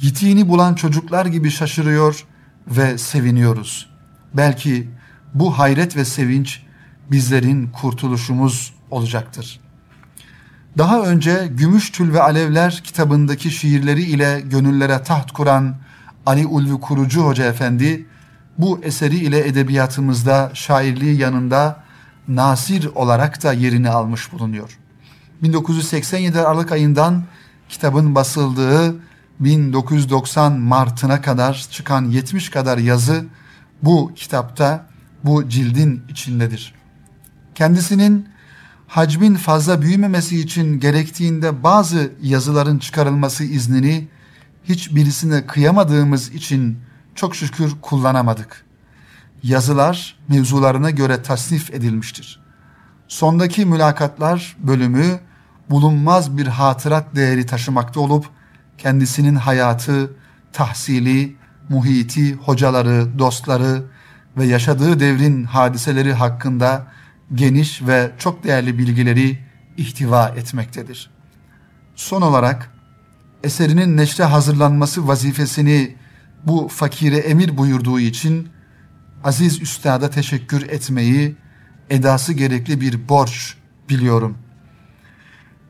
[0.00, 2.24] Yitiğini bulan çocuklar gibi şaşırıyor
[2.66, 3.90] ve seviniyoruz.
[4.34, 4.88] Belki
[5.34, 6.62] bu hayret ve sevinç
[7.10, 9.60] bizlerin kurtuluşumuz olacaktır.
[10.78, 15.76] Daha önce Gümüş Tül ve Alevler kitabındaki şiirleri ile gönüllere taht kuran
[16.26, 18.06] Ali Ulvi Kurucu Hoca Efendi
[18.58, 21.84] bu eseri ile edebiyatımızda şairliği yanında
[22.28, 24.78] nasir olarak da yerini almış bulunuyor.
[25.42, 27.24] 1987 Aralık ayından
[27.68, 28.94] kitabın basıldığı
[29.40, 33.24] 1990 Mart'ına kadar çıkan 70 kadar yazı
[33.82, 34.86] bu kitapta
[35.24, 36.74] bu cildin içindedir.
[37.54, 38.28] Kendisinin
[38.86, 44.08] hacmin fazla büyümemesi için gerektiğinde bazı yazıların çıkarılması iznini
[44.64, 46.78] hiç birisine kıyamadığımız için
[47.14, 48.64] çok şükür kullanamadık.
[49.42, 52.40] Yazılar mevzularına göre tasnif edilmiştir.
[53.08, 55.20] Sondaki mülakatlar bölümü
[55.70, 58.26] bulunmaz bir hatırat değeri taşımakta olup
[58.78, 60.10] kendisinin hayatı,
[60.52, 61.36] tahsili,
[61.68, 63.82] muhiti, hocaları, dostları
[64.36, 66.86] ve yaşadığı devrin hadiseleri hakkında
[67.34, 69.38] geniş ve çok değerli bilgileri
[69.76, 71.10] ihtiva etmektedir.
[71.96, 72.70] Son olarak
[73.44, 75.96] eserinin neşre hazırlanması vazifesini
[76.46, 78.48] bu fakire emir buyurduğu için
[79.24, 81.36] aziz üstada teşekkür etmeyi
[81.90, 83.54] edası gerekli bir borç
[83.88, 84.38] biliyorum.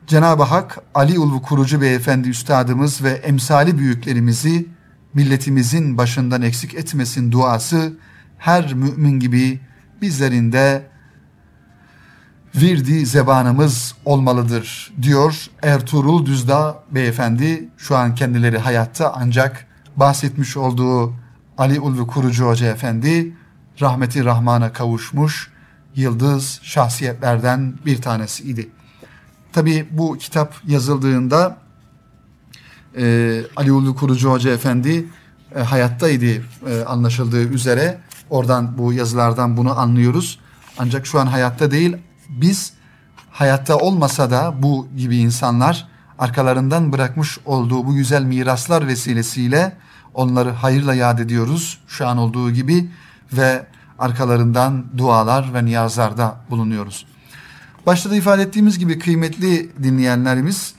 [0.09, 4.67] Cenab-ı Hak Ali Ulvu Kurucu Beyefendi Üstadımız ve emsali büyüklerimizi
[5.13, 7.93] milletimizin başından eksik etmesin duası
[8.37, 9.59] her mümin gibi
[10.01, 10.87] bizlerin de
[12.55, 17.69] virdi zebanımız olmalıdır diyor Ertuğrul Düzdağ beyefendi.
[17.77, 21.13] Şu an kendileri hayatta ancak bahsetmiş olduğu
[21.57, 23.33] Ali Ulvi Kurucu Hoca Efendi
[23.81, 25.51] rahmeti rahmana kavuşmuş
[25.95, 28.69] yıldız şahsiyetlerden bir tanesiydi.
[29.53, 31.57] Tabi bu kitap yazıldığında
[32.97, 35.05] e, Ali Ulvi Kurucu Hoca Efendi
[35.55, 37.99] e, hayattaydı e, anlaşıldığı üzere.
[38.29, 40.39] Oradan bu yazılardan bunu anlıyoruz.
[40.77, 41.97] Ancak şu an hayatta değil.
[42.29, 42.73] Biz
[43.31, 45.87] hayatta olmasa da bu gibi insanlar
[46.19, 49.77] arkalarından bırakmış olduğu bu güzel miraslar vesilesiyle
[50.13, 52.89] onları hayırla yad ediyoruz şu an olduğu gibi
[53.33, 53.65] ve
[53.99, 57.05] arkalarından dualar ve niyazlarda bulunuyoruz.
[57.89, 60.73] Başta da ifade ettiğimiz gibi kıymetli dinleyenlerimiz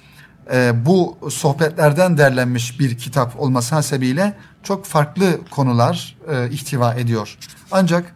[0.53, 7.38] e, bu sohbetlerden derlenmiş bir kitap olması hasebiyle çok farklı konular e, ihtiva ediyor.
[7.70, 8.14] Ancak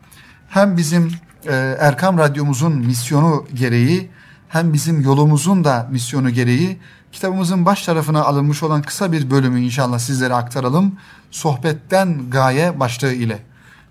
[0.49, 1.13] hem bizim
[1.47, 4.11] e, Erkam Radyomuzun misyonu gereği
[4.49, 6.79] hem bizim yolumuzun da misyonu gereği
[7.13, 10.99] kitabımızın baş tarafına alınmış olan kısa bir bölümü inşallah sizlere aktaralım.
[11.31, 13.39] Sohbetten gaye başlığı ile.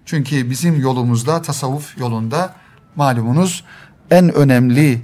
[0.05, 2.53] Çünkü bizim yolumuzda, tasavvuf yolunda
[2.95, 3.63] malumunuz
[4.11, 5.01] en önemli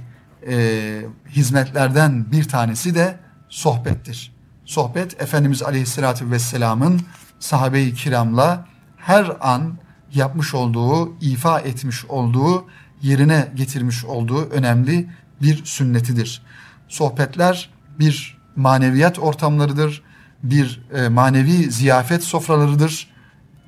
[0.48, 4.32] e, hizmetlerden bir tanesi de sohbettir.
[4.64, 7.00] Sohbet Efendimiz Aleyhisselatü Vesselam'ın
[7.38, 9.78] sahabe-i kiramla her an
[10.14, 12.64] yapmış olduğu, ifa etmiş olduğu,
[13.02, 15.08] yerine getirmiş olduğu önemli
[15.42, 16.42] bir sünnetidir.
[16.88, 20.02] Sohbetler bir maneviyat ortamlarıdır,
[20.42, 23.10] bir e, manevi ziyafet sofralarıdır.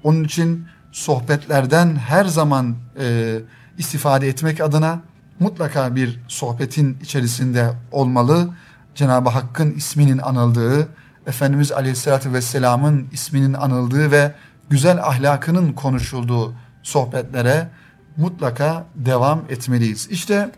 [0.03, 3.39] Onun için sohbetlerden her zaman e,
[3.79, 5.01] istifade etmek adına
[5.43, 8.49] mutlaka bir sohbetin içerisinde olmalı.
[8.95, 10.89] Cenab-ı Hakk'ın isminin anıldığı,
[11.27, 14.35] Efendimiz Aleyhisselatü Vesselam'ın isminin anıldığı ve
[14.71, 17.69] güzel ahlakının konuşulduğu sohbetlere
[18.17, 20.09] mutlaka devam etmeliyiz.
[20.11, 20.51] İşte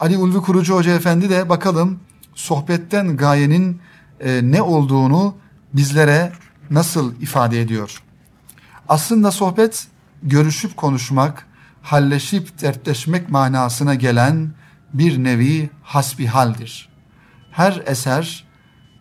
[0.00, 2.00] Ali Ulvi Kurucu Hoca Efendi de bakalım
[2.34, 3.80] sohbetten gayenin
[4.20, 5.34] e, ne olduğunu
[5.72, 6.32] bizlere
[6.70, 8.02] nasıl ifade ediyor.
[8.88, 9.86] Aslında sohbet
[10.22, 11.46] görüşüp konuşmak,
[11.82, 14.50] halleşip dertleşmek manasına gelen
[14.94, 16.88] bir nevi hasbihaldir.
[17.50, 18.44] Her eser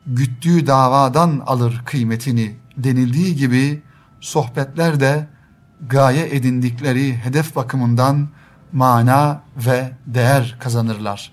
[0.08, 3.82] güttüğü davadan alır kıymetini denildiği gibi
[4.22, 5.28] sohbetler de
[5.88, 8.30] gaye edindikleri hedef bakımından
[8.74, 11.32] mana ve değer kazanırlar.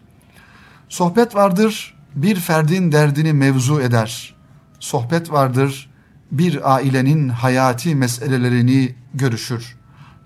[0.89, 4.35] Sohbet vardır, bir ferdin derdini mevzu eder.
[4.81, 5.91] Sohbet vardır,
[6.31, 9.77] bir ailenin hayati meselelerini görüşür.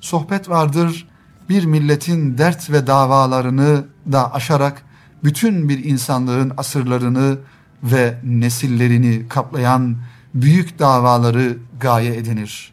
[0.00, 1.09] Sohbet vardır,
[1.50, 4.82] bir milletin dert ve davalarını da aşarak
[5.24, 7.38] bütün bir insanlığın asırlarını
[7.82, 9.96] ve nesillerini kaplayan
[10.34, 12.72] büyük davaları gaye edinir.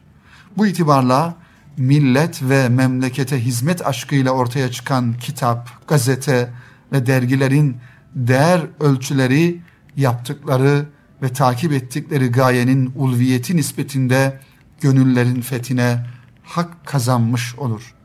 [0.57, 1.35] Bu itibarla
[1.77, 6.49] millet ve memlekete hizmet aşkıyla ortaya çıkan kitap, gazete
[6.91, 7.77] ve dergilerin
[8.15, 9.61] değer ölçüleri
[9.95, 10.85] yaptıkları
[11.21, 14.39] ve takip ettikleri gayenin ulviyeti nispetinde
[14.81, 16.05] gönüllerin fethine
[16.43, 17.96] hak kazanmış olur.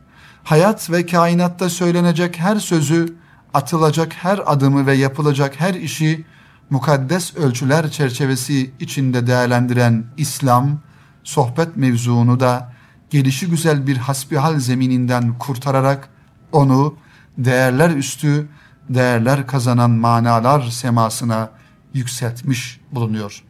[0.44, 3.16] Hayat ve kainatta söylenecek her sözü,
[3.55, 6.24] atılacak her adımı ve yapılacak her işi
[6.70, 10.78] mukaddes ölçüler çerçevesi içinde değerlendiren İslam,
[11.24, 12.72] sohbet mevzuunu da
[13.11, 16.09] gelişi güzel bir hasbihal zemininden kurtararak
[16.52, 16.94] onu
[17.38, 18.48] değerler üstü,
[18.88, 21.50] değerler kazanan manalar semasına
[21.94, 23.44] yükseltmiş bulunuyor.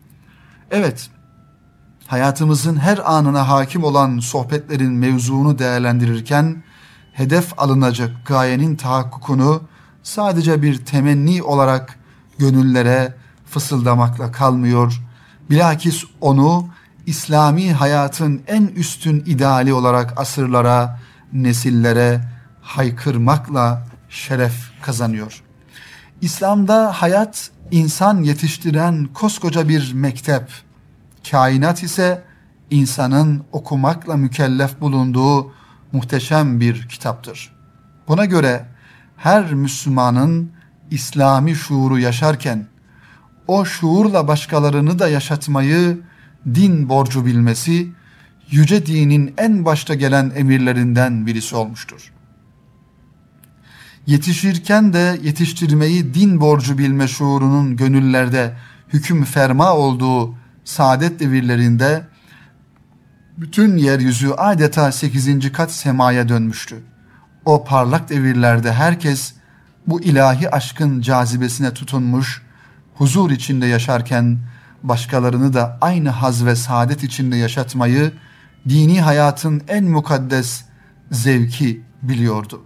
[0.71, 1.11] Evet,
[2.07, 6.63] hayatımızın her anına hakim olan sohbetlerin mevzuunu değerlendirirken
[7.13, 9.63] hedef alınacak gayenin tahakkukunu
[10.03, 11.99] sadece bir temenni olarak
[12.39, 13.15] gönüllere
[13.47, 15.03] fısıldamakla kalmıyor.
[15.51, 16.69] Bilakis onu
[17.07, 20.99] İslami hayatın en üstün ideali olarak asırlara,
[21.33, 22.21] nesillere
[22.63, 25.43] haykırmakla şeref kazanıyor.
[26.21, 30.51] İslam'da hayat insan yetiştiren koskoca bir mektep.
[31.31, 32.23] Kainat ise
[32.71, 35.53] insanın okumakla mükellef bulunduğu
[35.93, 37.53] muhteşem bir kitaptır.
[38.09, 38.67] Buna göre
[39.17, 40.53] her Müslümanın
[40.91, 42.67] İslami şuuru yaşarken
[43.47, 46.01] o şuurla başkalarını da yaşatmayı
[46.55, 47.89] din borcu bilmesi
[48.51, 52.13] yüce dinin en başta gelen emirlerinden birisi olmuştur.
[54.07, 58.57] Yetişirken de yetiştirmeyi din borcu bilme şuurunun gönüllerde
[58.93, 62.12] hüküm ferma olduğu saadet devirlerinde
[63.39, 65.53] bütün yeryüzü adeta 8.
[65.53, 66.83] kat semaya dönmüştü.
[67.45, 69.35] O parlak devirlerde herkes
[69.87, 72.43] bu ilahi aşkın cazibesine tutunmuş,
[72.95, 74.39] huzur içinde yaşarken
[74.83, 78.13] başkalarını da aynı haz ve saadet içinde yaşatmayı
[78.69, 80.65] dini hayatın en mukaddes
[81.11, 82.63] zevki biliyordu.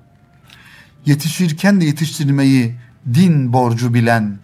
[1.06, 2.76] Yetişirken de yetiştirmeyi
[3.14, 4.38] din borcu bilen,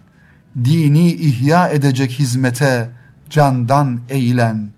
[0.63, 2.89] dini ihya edecek hizmete
[3.29, 4.69] candan eğilen,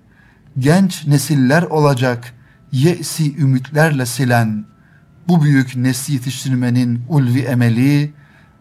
[0.60, 2.34] genç nesiller olacak
[2.72, 4.66] yesi ümitlerle silen,
[5.28, 8.14] bu büyük nesli yetiştirmenin ulvi emeli,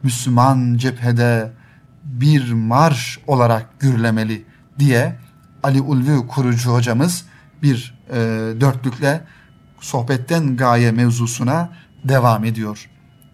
[0.03, 1.53] Müslüman cephede
[2.05, 4.45] bir marş olarak gürlemeli
[4.79, 5.17] diye
[5.63, 7.25] Ali Ulvi kurucu hocamız
[7.63, 8.15] bir e,
[8.61, 9.21] dörtlükle
[9.81, 11.69] sohbetten gaye mevzusuna
[12.05, 12.91] devam ediyor.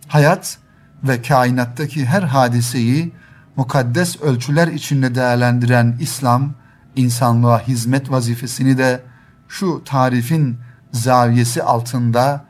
[0.08, 0.58] Hayat
[1.04, 3.12] ve kainattaki her hadiseyi
[3.56, 6.54] mukaddes ölçüler içinde değerlendiren İslam,
[7.00, 9.00] insanlığa hizmet vazifesini de
[9.48, 10.58] şu tarifin
[10.92, 12.44] zaviyesi altında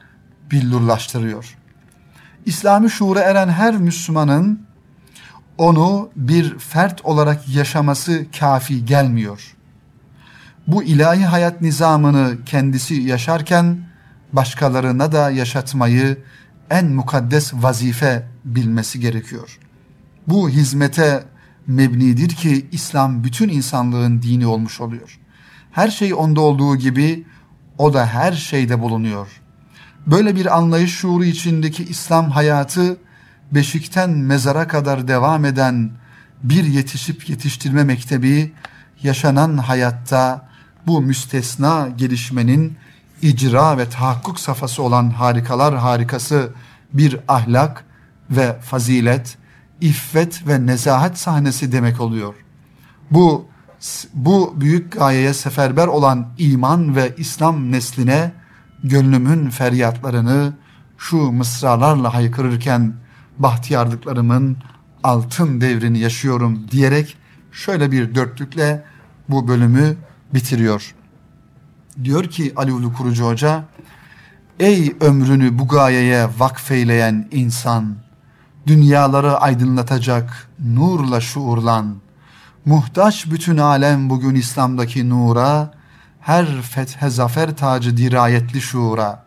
[0.50, 1.56] billurlaştırıyor.
[2.46, 4.60] İslami şuura eren her Müslümanın
[5.58, 9.56] onu bir fert olarak yaşaması kafi gelmiyor.
[10.66, 13.78] Bu ilahi hayat nizamını kendisi yaşarken
[14.32, 16.18] başkalarına da yaşatmayı
[16.70, 19.58] en mukaddes vazife bilmesi gerekiyor.
[20.26, 21.24] Bu hizmete
[21.66, 25.18] mebnidir ki İslam bütün insanlığın dini olmuş oluyor.
[25.72, 27.24] Her şey onda olduğu gibi
[27.78, 29.28] o da her şeyde bulunuyor.
[30.06, 32.96] Böyle bir anlayış şuuru içindeki İslam hayatı
[33.52, 35.90] beşikten mezara kadar devam eden
[36.42, 38.52] bir yetişip yetiştirme mektebi
[39.02, 40.48] yaşanan hayatta
[40.86, 42.76] bu müstesna gelişmenin
[43.22, 46.52] icra ve tahakkuk safhası olan harikalar harikası
[46.92, 47.84] bir ahlak
[48.30, 49.38] ve fazilet,
[49.80, 52.34] iffet ve nezahet sahnesi demek oluyor.
[53.10, 53.46] Bu
[54.14, 58.32] bu büyük gayeye seferber olan iman ve İslam nesline
[58.84, 60.52] gönlümün feryatlarını
[60.98, 62.94] şu mısralarla haykırırken
[63.38, 64.56] bahtiyarlıklarımın
[65.02, 67.16] altın devrini yaşıyorum diyerek
[67.52, 68.84] şöyle bir dörtlükle
[69.28, 69.96] bu bölümü
[70.34, 70.94] bitiriyor.
[72.04, 73.64] Diyor ki Ali Ulu Kurucu Hoca,
[74.60, 77.96] Ey ömrünü bu gayeye vakfeyleyen insan,
[78.66, 81.96] dünyaları aydınlatacak nurla şuurlan,
[82.64, 85.74] muhtaç bütün alem bugün İslam'daki nura,
[86.20, 89.24] her fethe zafer tacı dirayetli şuura,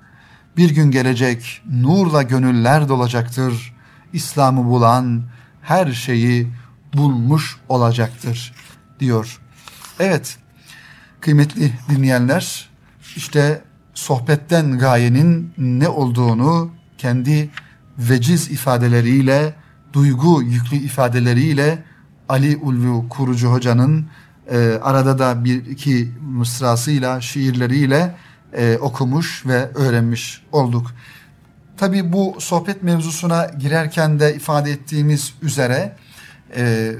[0.58, 3.76] bir gün gelecek nurla gönüller dolacaktır,
[4.14, 5.24] İslam'ı bulan
[5.62, 6.52] her şeyi
[6.94, 8.54] bulmuş olacaktır
[9.00, 9.40] diyor.
[10.00, 10.38] Evet
[11.22, 12.70] kıymetli dinleyenler
[13.16, 13.62] işte
[13.94, 17.50] sohbetten gayenin ne olduğunu kendi
[17.98, 19.54] veciz ifadeleriyle,
[19.94, 21.84] duygu yüklü ifadeleriyle
[22.30, 24.06] Ali Ulvi Kurucu Hoca'nın
[24.52, 28.16] e, arada da bir iki mısrasıyla, şiirleriyle
[28.54, 30.92] e, okumuş ve öğrenmiş olduk.
[31.78, 35.96] Tabi bu sohbet mevzusuna girerken de ifade ettiğimiz üzere
[36.56, 36.92] e,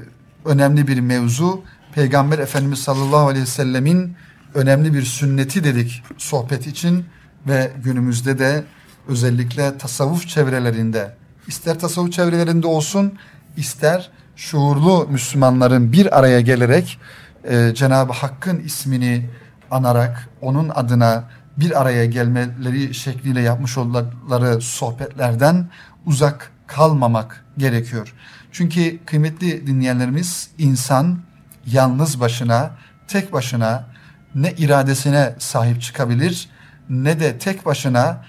[0.44, 1.62] önemli bir mevzu.
[1.94, 4.16] Peygamber Efendimiz sallallahu aleyhi ve sellemin
[4.54, 7.04] önemli bir sünneti dedik sohbet için
[7.48, 8.64] ve günümüzde de
[9.08, 11.14] özellikle tasavvuf çevrelerinde
[11.46, 13.18] ister tasavvuf çevrelerinde olsun
[13.56, 16.98] ister şuurlu Müslümanların bir araya gelerek
[17.44, 19.30] e, Cenab-ı Hakk'ın ismini
[19.70, 21.24] anarak onun adına
[21.56, 25.68] bir araya gelmeleri şekliyle yapmış oldukları sohbetlerden
[26.06, 28.14] uzak kalmamak gerekiyor.
[28.52, 31.18] Çünkü kıymetli dinleyenlerimiz insan
[31.66, 32.70] yalnız başına,
[33.08, 33.86] tek başına
[34.34, 36.48] ne iradesine sahip çıkabilir
[36.88, 38.24] ne de tek başına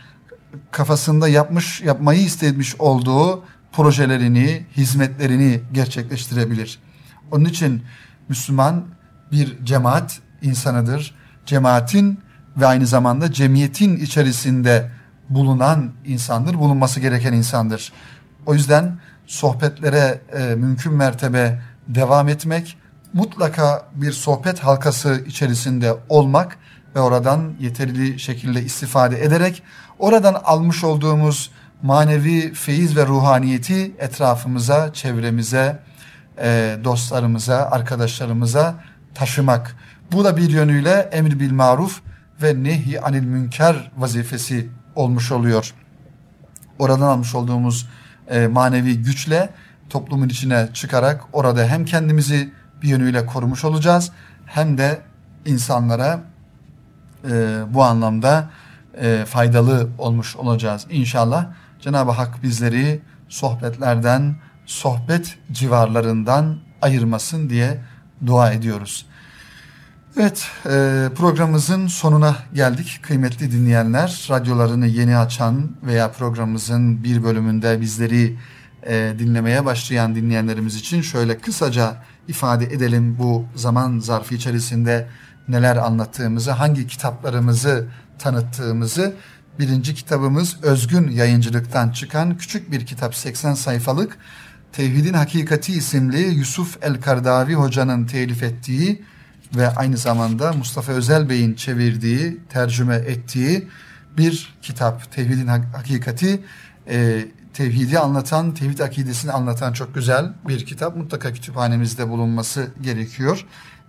[0.72, 6.80] kafasında yapmış yapmayı istemiş olduğu projelerini, hizmetlerini gerçekleştirebilir.
[7.32, 7.84] Onun için
[8.30, 8.86] Müslüman
[9.32, 11.16] bir cemaat insanıdır.
[11.46, 12.20] Cemaatin
[12.58, 14.92] ve aynı zamanda cemiyetin içerisinde
[15.30, 17.94] bulunan insandır, bulunması gereken insandır.
[18.46, 18.98] O yüzden
[19.28, 22.78] sohbetlere e, mümkün mertebe devam etmek,
[23.14, 26.58] mutlaka bir sohbet halkası içerisinde olmak
[26.96, 29.64] ve oradan yeterli şekilde istifade ederek
[30.00, 35.80] oradan almış olduğumuz manevi feyiz ve ruhaniyeti etrafımıza, çevremize,
[36.42, 38.76] e, dostlarımıza, arkadaşlarımıza
[39.16, 39.76] taşımak.
[40.12, 42.02] Bu da bir yönüyle emir bil maruf
[42.42, 45.74] ve nehi anil münker vazifesi olmuş oluyor.
[46.80, 47.90] Oradan almış olduğumuz
[48.30, 49.50] e, manevi güçle
[49.90, 54.12] toplumun içine çıkarak orada hem kendimizi bir yönüyle korumuş olacağız
[54.46, 55.02] hem de
[55.46, 56.20] insanlara
[57.32, 58.50] e, bu anlamda
[59.02, 60.88] e, faydalı olmuş olacağız.
[60.90, 61.46] İnşallah
[61.82, 67.82] Cenab-ı Hak bizleri sohbetlerden, sohbet civarlarından ayırmasın diye
[68.26, 69.06] dua ediyoruz.
[70.18, 70.70] Evet e,
[71.16, 74.28] programımızın sonuna geldik kıymetli dinleyenler.
[74.30, 78.38] Radyolarını yeni açan veya programımızın bir bölümünde bizleri
[78.88, 81.96] e, dinlemeye başlayan dinleyenlerimiz için şöyle kısaca
[82.28, 85.08] ifade edelim bu zaman zarfı içerisinde
[85.48, 87.88] neler anlattığımızı, hangi kitaplarımızı
[88.20, 89.14] tanıttığımızı.
[89.60, 94.18] Birinci kitabımız Özgün Yayıncılıktan çıkan küçük bir kitap 80 sayfalık
[94.76, 99.04] Tevhidin Hakikati isimli Yusuf El-Kardavi hocanın telif ettiği
[99.56, 103.68] ve aynı zamanda Mustafa Özel Bey'in çevirdiği, tercüme ettiği
[104.18, 105.12] bir kitap.
[105.12, 106.44] Tevhidin Hakikati,
[106.90, 110.96] e, tevhidi anlatan, tevhid akidesini anlatan çok güzel bir kitap.
[110.96, 113.46] Mutlaka kütüphanemizde bulunması gerekiyor.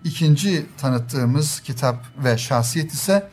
[0.06, 3.30] İkinci tanıttığımız kitap ve şahsiyet ise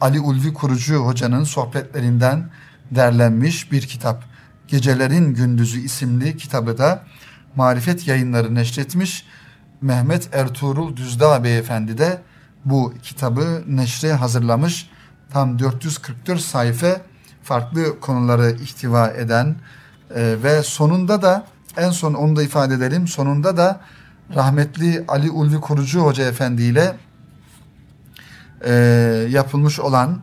[0.00, 2.50] Ali Ulvi Kurucu Hoca'nın sohbetlerinden
[2.90, 4.24] derlenmiş bir kitap.
[4.68, 7.04] Gecelerin Gündüzü isimli kitabı da
[7.56, 9.26] Marifet Yayınları neşretmiş.
[9.80, 12.22] Mehmet Ertuğrul Düzdağ Beyefendi de
[12.64, 14.90] bu kitabı neşre hazırlamış.
[15.32, 17.00] Tam 444 sayfa
[17.42, 19.56] farklı konuları ihtiva eden
[20.14, 21.46] e, ve sonunda da
[21.76, 23.08] en son onu da ifade edelim.
[23.08, 23.80] Sonunda da
[24.34, 26.96] rahmetli Ali Ulvi Kurucu Hoca Efendi ile
[28.64, 28.72] e,
[29.30, 30.20] yapılmış olan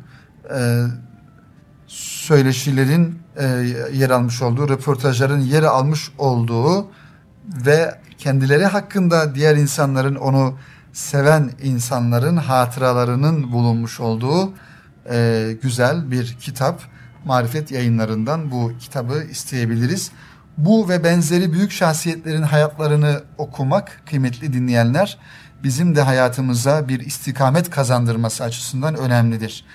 [0.58, 0.84] e,
[1.88, 3.46] söyleşilerin e,
[3.94, 6.88] yer almış olduğu, röportajların yer almış olduğu
[7.66, 10.58] ve kendileri hakkında diğer insanların onu
[10.94, 14.54] seven insanların hatıralarının bulunmuş olduğu
[15.10, 16.82] e, güzel bir kitap.
[17.26, 20.12] Marifet yayınlarından bu kitabı isteyebiliriz.
[20.60, 25.18] Bu ve benzeri büyük şahsiyetlerin hayatlarını okumak kıymetli dinleyenler
[25.64, 29.66] bizim de hayatımıza bir istikamet kazandırması açısından önemlidir.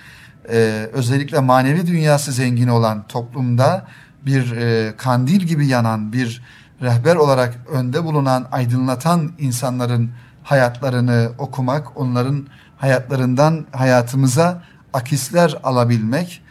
[0.49, 3.87] Ee, özellikle manevi dünyası zengin olan toplumda
[4.25, 6.43] bir e, kandil gibi yanan bir
[6.81, 10.11] rehber olarak önde bulunan aydınlatan insanların
[10.43, 14.63] hayatlarını okumak, onların hayatlarından hayatımıza
[14.93, 16.41] akisler alabilmek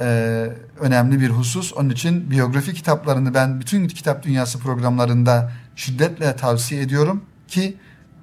[0.00, 0.46] e,
[0.80, 1.72] önemli bir husus.
[1.72, 7.76] Onun için biyografi kitaplarını ben bütün kitap dünyası programlarında şiddetle tavsiye ediyorum ki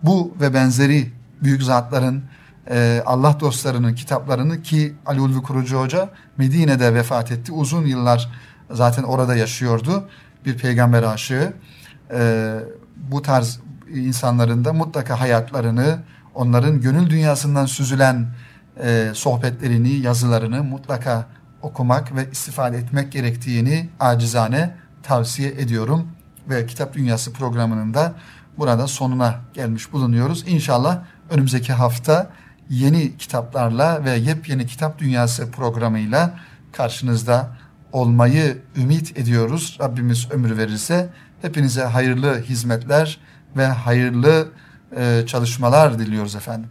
[0.03, 1.11] bu ve benzeri
[1.43, 2.23] büyük zatların
[2.69, 7.51] e, Allah dostlarının kitaplarını ki Ali Ulvi Kurucu Hoca Medine'de vefat etti.
[7.51, 8.29] Uzun yıllar
[8.71, 10.09] zaten orada yaşıyordu.
[10.45, 11.53] Bir peygamber aşığı.
[12.13, 12.53] E,
[12.97, 13.59] bu tarz
[13.95, 15.99] insanların da mutlaka hayatlarını,
[16.35, 18.27] onların gönül dünyasından süzülen
[18.83, 21.27] e, sohbetlerini, yazılarını mutlaka
[21.61, 26.07] okumak ve istifade etmek gerektiğini acizane tavsiye ediyorum.
[26.49, 28.13] Ve Kitap Dünyası programının da
[28.57, 30.43] burada sonuna gelmiş bulunuyoruz.
[30.47, 30.99] İnşallah
[31.29, 32.29] önümüzdeki hafta
[32.69, 36.39] yeni kitaplarla ve yepyeni Kitap Dünyası programıyla
[36.71, 37.49] karşınızda
[37.91, 39.77] olmayı ümit ediyoruz.
[39.81, 41.09] Rabbimiz ömür verirse
[41.41, 43.19] hepinize hayırlı hizmetler
[43.57, 44.47] ve hayırlı
[44.97, 46.69] e, çalışmalar diliyoruz efendim.